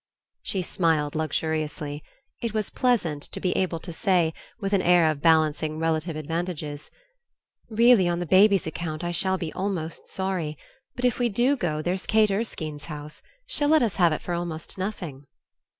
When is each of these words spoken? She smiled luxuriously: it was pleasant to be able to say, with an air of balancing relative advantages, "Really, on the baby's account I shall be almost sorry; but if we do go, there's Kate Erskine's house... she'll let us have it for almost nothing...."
She 0.41 0.63
smiled 0.63 1.13
luxuriously: 1.13 2.03
it 2.41 2.55
was 2.55 2.71
pleasant 2.71 3.21
to 3.21 3.39
be 3.39 3.55
able 3.55 3.79
to 3.81 3.93
say, 3.93 4.33
with 4.59 4.73
an 4.73 4.81
air 4.81 5.07
of 5.11 5.21
balancing 5.21 5.77
relative 5.77 6.15
advantages, 6.15 6.89
"Really, 7.69 8.07
on 8.07 8.17
the 8.17 8.25
baby's 8.25 8.65
account 8.65 9.03
I 9.03 9.11
shall 9.11 9.37
be 9.37 9.53
almost 9.53 10.07
sorry; 10.07 10.57
but 10.95 11.05
if 11.05 11.19
we 11.19 11.29
do 11.29 11.55
go, 11.55 11.83
there's 11.83 12.07
Kate 12.07 12.31
Erskine's 12.31 12.85
house... 12.85 13.21
she'll 13.45 13.69
let 13.69 13.83
us 13.83 13.97
have 13.97 14.11
it 14.11 14.23
for 14.23 14.33
almost 14.33 14.75
nothing...." 14.75 15.27